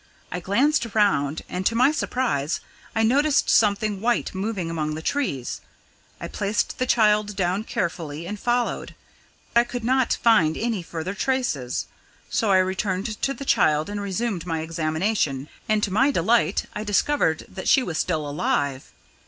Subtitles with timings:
[0.31, 2.59] I glanced around, and to my surprise,
[2.95, 5.61] I noticed something white moving among the trees.
[6.19, 8.95] I placed the child down carefully, and followed,
[9.53, 11.85] but I could not find any further traces.
[12.31, 16.83] So I returned to the child and resumed my examination, and, to my delight, I
[16.83, 18.91] discovered that she was still alive.